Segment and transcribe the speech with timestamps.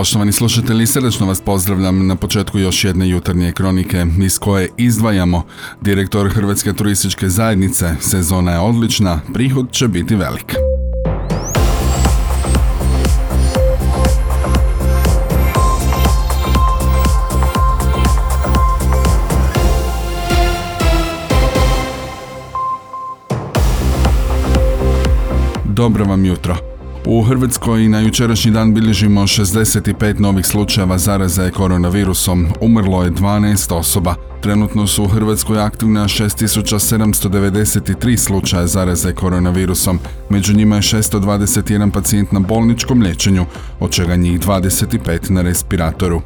[0.00, 5.42] Poštovani slušatelji, srdečno vas pozdravljam na početku još jedne jutarnje kronike iz koje izdvajamo.
[5.80, 10.54] Direktor Hrvatske turističke zajednice, sezona je odlična, prihod će biti velik.
[25.64, 26.69] Dobro vam jutro.
[27.06, 34.14] U Hrvatskoj na jučerašnji dan bilježimo 65 novih slučajeva zaraze koronavirusom, umrlo je 12 osoba.
[34.40, 42.40] Trenutno su u Hrvatskoj aktivna 6793 slučaja zaraze koronavirusom, među njima je 621 pacijent na
[42.40, 43.46] bolničkom liječenju,
[43.80, 46.22] od čega njih 25 na respiratoru.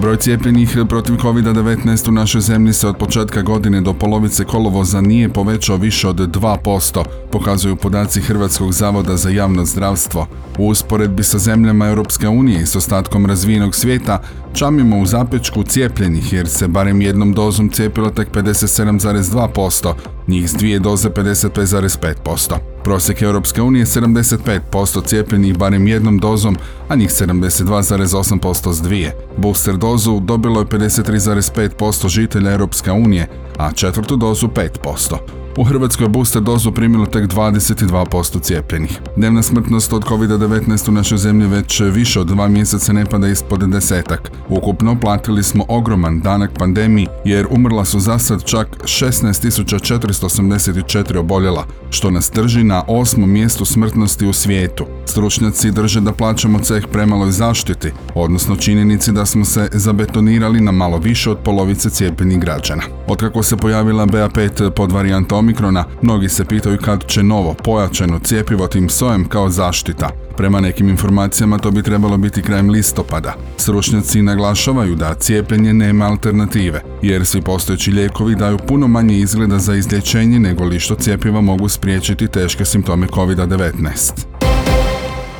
[0.00, 5.28] Broj cijepljenih protiv COVID-19 u našoj zemlji se od početka godine do polovice kolovoza nije
[5.28, 10.26] povećao više od 2%, pokazuju podaci Hrvatskog zavoda za javno zdravstvo.
[10.58, 14.22] U usporedbi sa zemljama Europske unije i s ostatkom razvijenog svijeta,
[14.54, 19.94] čamimo u zapečku cijepljenih jer se barem jednom dozom cijepilo tek 57,2%,
[20.26, 22.54] njih s dvije doze 55,5%.
[22.84, 26.56] Prosjek Europske unije je 75% cijepljenih barem jednom dozom,
[26.88, 29.16] a njih 72,8% s dvije.
[29.36, 33.26] Booster dozu dobilo je 53,5% žitelja Europske unije,
[33.58, 35.39] a četvrtu dozu 5%.
[35.60, 39.00] U Hrvatskoj booster dozu primilo tek 22% cijepljenih.
[39.16, 43.70] Dnevna smrtnost od COVID-19 u našoj zemlji već više od dva mjeseca ne pada ispod
[43.70, 44.30] desetak.
[44.48, 52.30] Ukupno platili smo ogroman danak pandemiji jer umrla su zasad čak 16.484 oboljela, što nas
[52.34, 54.86] drži na osmom mjestu smrtnosti u svijetu.
[55.04, 60.98] Stručnjaci drže da plaćamo ceh premaloj zaštiti, odnosno činjenici da smo se zabetonirali na malo
[60.98, 62.82] više od polovice cijepljenih građana.
[63.08, 68.66] Otkako se pojavila BA5 pod varijantom Omikrona, mnogi se pitaju kad će novo, pojačano cijepivo
[68.66, 70.10] tim sojem kao zaštita.
[70.36, 73.34] Prema nekim informacijama to bi trebalo biti krajem listopada.
[73.56, 79.74] Stručnjaci naglašavaju da cijepljenje nema alternative, jer svi postojeći lijekovi daju puno manje izgleda za
[79.74, 84.39] izlječenje nego li što cijepiva mogu spriječiti teške simptome COVID-19.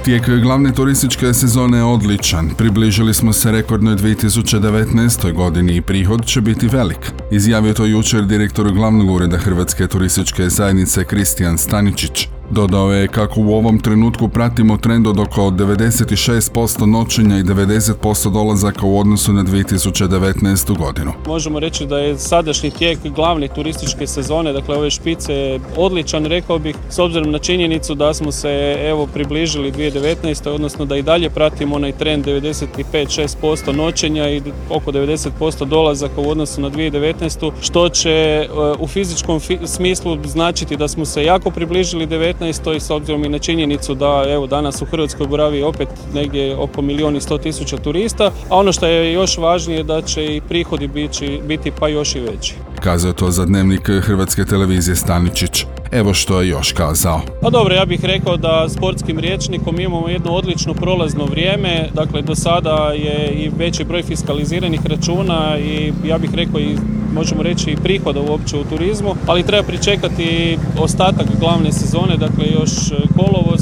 [0.05, 2.51] Tijek glavne turističke sezone je odličan.
[2.59, 5.33] Približili smo se rekordnoj 2019.
[5.33, 7.13] godini i prihod će biti velik.
[7.31, 12.40] Izjavio to jučer direktor glavnog ureda Hrvatske turističke zajednice Kristijan Staničić.
[12.51, 18.87] Dodao je kako u ovom trenutku pratimo trend od oko 96% noćenja i 90% dolazaka
[18.87, 20.79] u odnosu na 2019.
[20.79, 21.13] godinu.
[21.27, 26.77] Možemo reći da je sadašnji tijek glavne turističke sezone, dakle ove špice odličan, rekao bih,
[26.89, 30.49] s obzirom na činjenicu da smo se evo približili 2019.
[30.49, 36.61] odnosno da i dalje pratimo onaj trend 95-6% noćenja i oko 90% dolazaka u odnosu
[36.61, 37.53] na 2019.
[37.61, 42.77] što će e, u fizičkom smislu značiti da smo se jako približili 19 2019.
[42.77, 46.83] i s obzirom i na činjenicu da evo danas u Hrvatskoj boravi opet negdje oko
[46.83, 50.89] milijun i sto tisuća turista, a ono što je još važnije da će i prihodi
[50.89, 52.55] biti, biti pa još i veći.
[52.83, 55.65] Kazao to za dnevnik Hrvatske televizije Staničić.
[55.93, 57.21] Evo što je još kazao.
[57.43, 62.35] Pa dobro, ja bih rekao da sportskim riječnikom imamo jedno odlično prolazno vrijeme, dakle do
[62.35, 66.77] sada je i veći broj fiskaliziranih računa i ja bih rekao i
[67.15, 72.71] možemo reći i prihoda uopće u turizmu, ali treba pričekati ostatak glavne sezone, dakle još
[73.17, 73.61] kolovoz,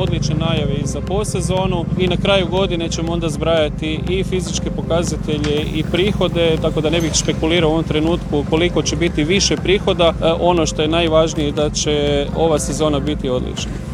[0.00, 5.62] odlične najave i za posezonu i na kraju godine ćemo onda zbrajati i fizičke pokazatelje
[5.74, 10.12] i prihode, tako da ne bih špekulirao u ovom trenutku koliko će biti više prihoda,
[10.22, 13.89] e, ono što je najvažnije da će ova sezona biti odlična.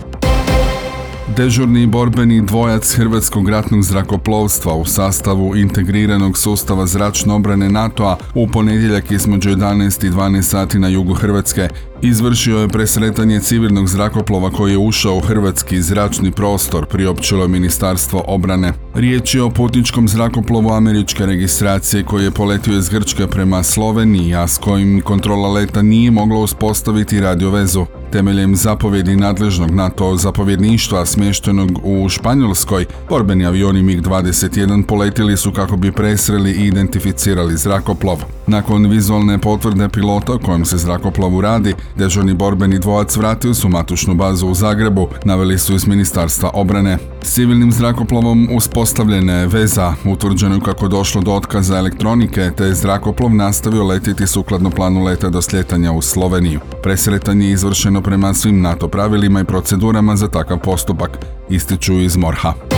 [1.37, 9.11] Dežurni borbeni dvojac Hrvatskog ratnog zrakoplovstva u sastavu integriranog sustava zračne obrane NATO-a u ponedjeljak
[9.11, 11.69] između 11 i 12 sati na jugu Hrvatske
[12.03, 18.73] izvršio je presretanje civilnog zrakoplova koji je ušao u hrvatski zračni prostor, priopćilo Ministarstvo obrane.
[18.95, 24.49] Riječ je o putničkom zrakoplovu američke registracije koji je poletio iz Grčke prema Sloveniji, a
[24.49, 27.87] s kojim kontrola leta nije mogla uspostaviti radiovezu.
[28.13, 35.93] Temeljem zapovjedi nadležnog NATO zapovjedništva smještenog u Španjolskoj, borbeni avioni MiG-21 poletili su kako bi
[35.93, 38.36] presreli i identificirali zrakoplov.
[38.47, 44.15] Nakon vizualne potvrde pilota o kojem se zrakoplovu radi, dežurni borbeni dvojac vratio su matušnu
[44.15, 46.99] bazu u Zagrebu, naveli su iz Ministarstva obrane.
[47.23, 53.35] S civilnim zrakoplovom uspostavljena je veza, utvrđeno kako došlo do otkaza elektronike, te je zrakoplov
[53.35, 56.61] nastavio letiti sukladno planu leta do sljetanja u Sloveniju.
[56.83, 62.76] Presretanje je izvršeno prema svim NATO pravilima i procedurama za takav postupak, ističu iz Morha.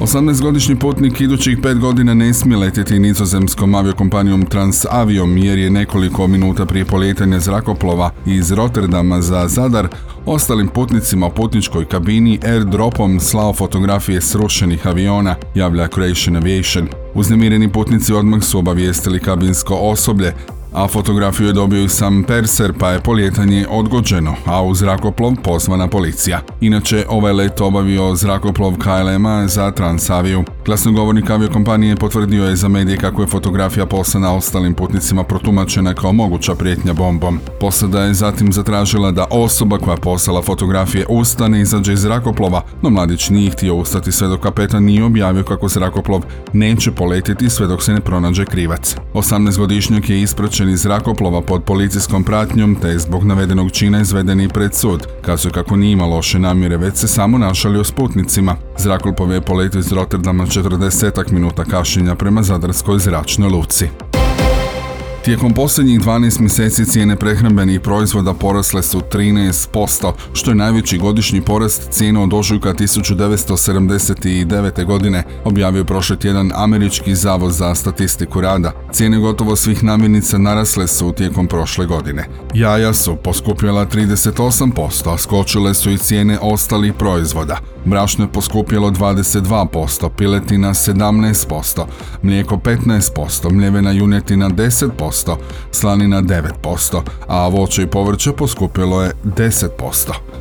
[0.00, 6.66] 18-godišnji putnik idućih pet godina ne smije letjeti nizozemskom aviokompanijom Transaviom jer je nekoliko minuta
[6.66, 9.88] prije polijetanja zrakoplova iz Rotterdama za Zadar
[10.26, 16.88] ostalim putnicima u putničkoj kabini airdropom slao fotografije srušenih aviona, javlja Croatian Aviation.
[17.14, 20.32] Uznemireni putnici odmah su obavijestili kabinsko osoblje,
[20.76, 25.88] a fotografiju je dobio i sam Perser pa je polijetanje odgođeno, a u zrakoplov pozvana
[25.88, 26.40] policija.
[26.60, 30.44] Inače, ovaj let obavio zrakoplov KLM-a za Transaviju.
[30.66, 36.54] Glasnogovornik aviokompanije potvrdio je za medije kako je fotografija poslana ostalim putnicima protumačena kao moguća
[36.54, 37.40] prijetnja bombom.
[37.60, 42.90] Posada je zatim zatražila da osoba koja poslala fotografije ustane i izađe iz zrakoplova, no
[42.90, 46.22] mladić nije htio ustati sve dok kapetan nije objavio kako zrakoplov
[46.52, 48.96] neće poletiti sve dok se ne pronađe krivac.
[49.14, 54.74] 18-godišnjak je ispraćen iz zrakoplova pod policijskom pratnjom te je zbog navedenog čina izvedeni pred
[54.74, 55.06] sud.
[55.22, 58.56] Kazuje kako nije imao loše namjere, već se samo našalio s putnicima.
[58.78, 63.88] Zrakoplov je poletio iz Rotterdama 40 minuta kašljenja prema Zadarskoj zračnoj luci.
[65.26, 71.90] Tijekom posljednjih 12 mjeseci cijene prehrambenih proizvoda porasle su 13%, što je najveći godišnji porast
[71.90, 74.84] cijena od ožujka 1979.
[74.84, 78.72] godine, objavio prošli tjedan Američki zavod za statistiku rada.
[78.92, 82.28] Cijene gotovo svih namirnica narasle su tijekom prošle godine.
[82.54, 87.58] Jaja su poskupjela 38%, a skočile su i cijene ostalih proizvoda.
[87.84, 91.84] Brašno je poskupjelo 22%, piletina 17%,
[92.22, 95.15] mlijeko 15%, mljevena junetina 10%,
[95.70, 99.68] slanina 9%, a voće i povrće poskupjelo je 10%.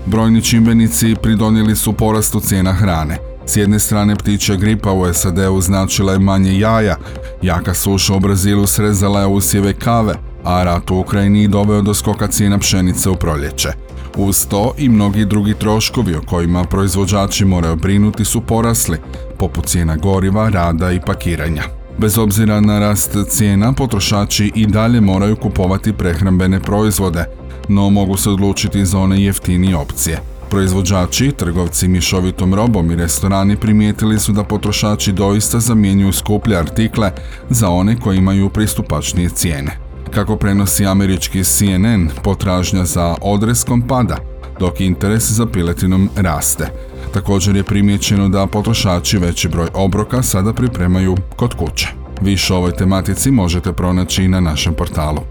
[0.06, 3.18] Brojni čimbenici pridonijeli su porastu cijena hrane.
[3.46, 6.96] S jedne strane ptičja gripa u SAD-u značila je manje jaja,
[7.42, 10.14] jaka suša u Brazilu srezala je usjeve kave,
[10.44, 13.70] a rat u Ukrajini doveo do skoka cijena pšenice u proljeće.
[14.18, 18.98] Uz to i mnogi drugi troškovi o kojima proizvođači moraju brinuti su porasli,
[19.38, 21.64] poput cijena goriva, rada i pakiranja.
[21.98, 27.26] Bez obzira na rast cijena, potrošači i dalje moraju kupovati prehrambene proizvode,
[27.70, 30.20] no mogu se odlučiti za one jeftinije opcije.
[30.50, 37.12] Proizvođači, trgovci mišovitom robom i restorani primijetili su da potrošači doista zamjenjuju skuplje artikle
[37.50, 39.78] za one koji imaju pristupačnije cijene.
[40.12, 44.18] Kako prenosi američki CNN, potražnja za odreskom pada,
[44.60, 46.68] dok interes za piletinom raste.
[47.16, 51.88] Također je primjećeno da potrošači veći broj obroka sada pripremaju kod kuće.
[52.22, 55.22] Više o ovoj tematici možete pronaći i na našem portalu.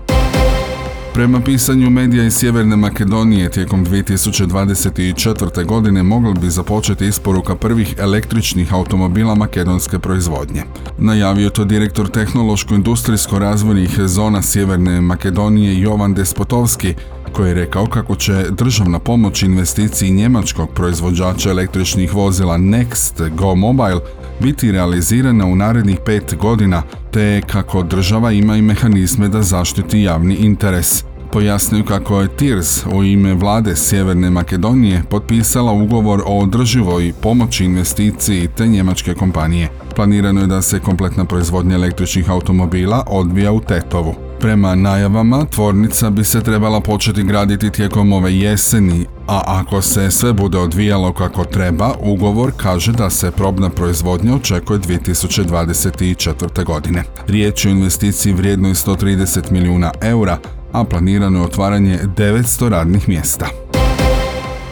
[1.15, 5.65] Prema pisanju medija iz Sjeverne Makedonije tijekom 2024.
[5.65, 10.63] godine mogla bi započeti isporuka prvih električnih automobila makedonske proizvodnje.
[10.99, 16.95] Najavio to direktor tehnološko-industrijsko-razvojnih zona Sjeverne Makedonije Jovan Despotovski,
[17.32, 24.00] koji je rekao kako će državna pomoć investiciji njemačkog proizvođača električnih vozila Next Go Mobile
[24.41, 30.35] biti realizirana u narednih pet godina, te kako država ima i mehanizme da zaštiti javni
[30.35, 31.05] interes.
[31.32, 38.49] Pojasnio kako je TIRS u ime vlade Sjeverne Makedonije potpisala ugovor o održivoj pomoći investiciji
[38.56, 39.69] te njemačke kompanije.
[39.97, 44.15] Planirano je da se kompletna proizvodnja električnih automobila odvija u Tetovu.
[44.44, 50.32] Prema najavama, tvornica bi se trebala početi graditi tijekom ove jeseni, a ako se sve
[50.32, 56.64] bude odvijalo kako treba, ugovor kaže da se probna proizvodnja očekuje 2024.
[56.64, 57.05] godine.
[57.26, 60.38] Riječ je o investiciji vrijednoj 130 milijuna eura,
[60.73, 63.46] a planirano je otvaranje 900 radnih mjesta.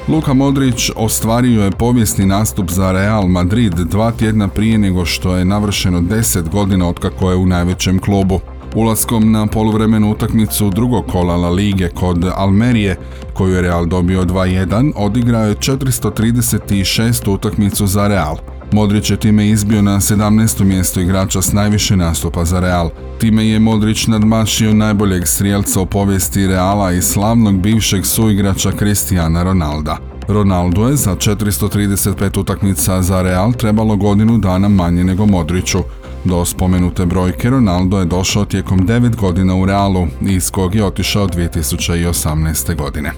[0.08, 5.44] Luka Modrić ostvario je povijesni nastup za Real Madrid dva tjedna prije nego što je
[5.44, 8.40] navršeno 10 godina otkako je u najvećem klubu.
[8.74, 12.96] Ulaskom na poluvremenu utakmicu drugog kola La Lige kod Almerije,
[13.34, 17.30] koju je Real dobio 2-1, odigrao je 436.
[17.30, 18.36] utakmicu za Real.
[18.72, 20.64] Modrić je time izbio na 17.
[20.64, 22.90] mjesto igrača s najviše nastupa za Real.
[23.18, 29.98] Time je Modrić nadmašio najboljeg strijelca u povijesti Reala i slavnog bivšeg suigrača Cristiana Ronalda.
[30.28, 35.78] Ronaldo je za 435 utakmica za Real trebalo godinu dana manje nego Modriću.
[36.24, 41.26] Do spomenute brojke Ronaldo je došao tijekom 9 godina u Realu, iz kog je otišao
[41.26, 42.76] 2018.
[42.76, 43.12] godine.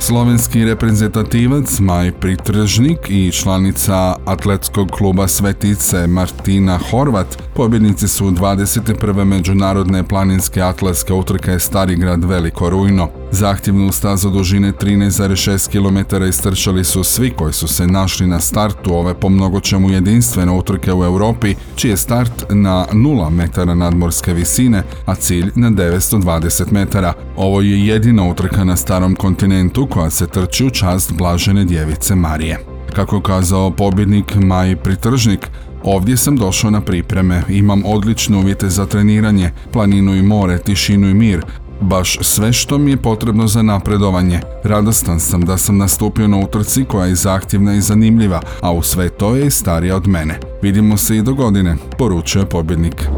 [0.00, 9.24] Slovenski reprezentativac Maj Pritržnik i članica atletskog kluba Svetice Martina Horvat pobjednici su 21.
[9.24, 13.23] međunarodne planinske atletske utrke Stari grad Veliko Rujno.
[13.34, 19.14] Zahtjevnu stazu dužine 13,6 km istrčali su svi koji su se našli na startu ove
[19.14, 25.14] po mnogočemu jedinstvene utrke u Europi, čiji je start na 0 metara nadmorske visine, a
[25.14, 27.12] cilj na 920 metara.
[27.36, 32.58] Ovo je jedina utrka na starom kontinentu koja se trči u čast Blažene djevice Marije.
[32.92, 35.50] Kako kazao pobjednik Maj Pritržnik,
[35.84, 41.14] Ovdje sam došao na pripreme, imam odlične uvjete za treniranje, planinu i more, tišinu i
[41.14, 41.44] mir,
[41.84, 44.40] baš sve što mi je potrebno za napredovanje.
[44.64, 49.08] Radostan sam da sam nastupio na utrci koja je zahtjevna i zanimljiva, a u sve
[49.08, 50.40] to je i starija od mene.
[50.62, 53.08] Vidimo se i do godine, poručuje pobjednik.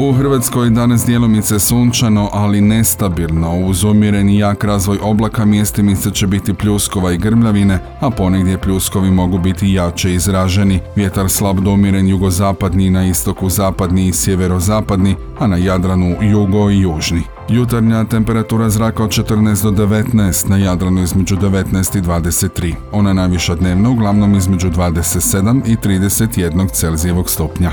[0.00, 3.58] U Hrvatskoj danas dijelomice sunčano, ali nestabilno.
[3.58, 9.38] Uz umjereni jak razvoj oblaka mjestimice će biti pljuskova i grmljavine, a ponegdje pljuskovi mogu
[9.38, 10.80] biti jače izraženi.
[10.96, 16.80] Vjetar slab do umjeren jugozapadni, na istoku zapadni i sjeverozapadni, a na Jadranu jugo i
[16.80, 17.22] južni.
[17.48, 22.74] Jutarnja temperatura zraka od 14 do 19, na Jadranu između 19 i 23.
[22.92, 27.70] Ona najviša dnevno uglavnom između 27 i 31 Celzijevog stupnja.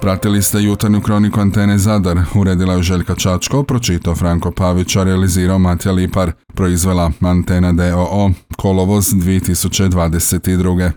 [0.00, 5.58] Pratili ste jutarnju kroniku Antene Zadar, uredila je Željka Čačko, pročitao Franko Pavić, a realizirao
[5.58, 10.86] Matija Lipar, proizvela Antena DOO, kolovoz 2022.